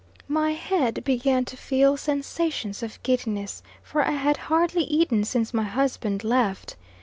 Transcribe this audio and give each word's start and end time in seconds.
My 0.27 0.53
head 0.53 1.03
began 1.03 1.45
to 1.45 1.55
feel 1.55 1.95
sensations 1.95 2.81
of 2.81 2.97
giddiness 3.03 3.61
for 3.83 4.01
I 4.03 4.13
had 4.13 4.37
hardly 4.49 4.85
eaten 4.85 5.25
since 5.25 5.53
my 5.53 5.61
husband 5.61 6.23
left. 6.23 6.75